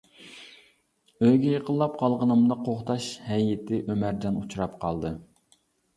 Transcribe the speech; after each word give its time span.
ئۆيگە 1.25 1.51
يېقىنلاپ 1.51 1.99
قالغىنىمدا 2.01 2.57
قوغداش 2.69 3.11
ھەيئىتى 3.29 3.83
ئۆمەرجان 3.85 4.41
ئۇچراپ 4.41 4.75
قالدى. 4.87 5.13